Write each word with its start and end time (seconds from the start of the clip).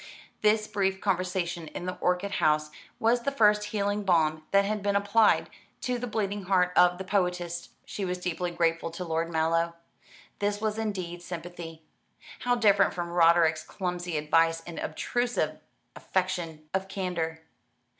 This 0.41 0.67
brief 0.67 0.99
conversation 0.99 1.67
in 1.67 1.85
the 1.85 1.95
orchid 2.01 2.31
house 2.41 2.71
was 2.97 3.21
the 3.21 3.29
first 3.29 3.65
healing 3.65 4.01
balm 4.03 4.41
that 4.49 4.65
had 4.65 4.81
been 4.81 4.95
applied 4.95 5.47
to 5.81 5.99
the 5.99 6.07
bleeding 6.07 6.45
heart 6.45 6.73
of 6.75 6.97
the 6.97 7.03
poetess. 7.03 7.69
She 7.85 8.03
was 8.03 8.17
deeply 8.17 8.49
grateful 8.49 8.89
to 8.89 9.05
Lord 9.05 9.29
Mallow. 9.31 9.75
This 10.39 10.59
was 10.59 10.79
indeed 10.79 11.21
sympathy. 11.21 11.83
How 12.39 12.55
different 12.55 12.95
from 12.95 13.09
Roderick's 13.11 13.61
clumsy 13.61 14.17
advice 14.17 14.63
and 14.65 14.79
obtrusive 14.79 15.59
affectation 15.95 16.67
of 16.73 16.87
candour. 16.87 17.41